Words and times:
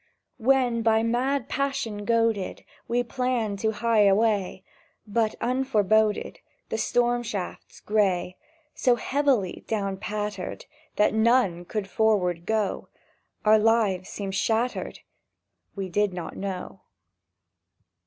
When, 0.39 0.81
by 0.81 1.03
mad 1.03 1.47
passion 1.47 2.05
goaded, 2.05 2.65
We 2.87 3.03
planned 3.03 3.59
to 3.59 3.69
hie 3.71 4.05
away, 4.07 4.63
But, 5.05 5.35
unforeboded, 5.39 6.39
The 6.69 6.79
storm 6.79 7.21
shafts 7.21 7.79
gray 7.81 8.35
So 8.73 8.95
heavily 8.95 9.63
down 9.67 9.97
pattered 9.97 10.65
That 10.95 11.13
none 11.13 11.65
could 11.65 11.87
forthward 11.87 12.47
go, 12.47 12.89
Our 13.45 13.59
lives 13.59 14.09
seemed 14.09 14.33
shattered... 14.33 15.01
—We 15.75 15.87
did 15.87 16.13
not 16.15 16.35
know! 16.35 16.81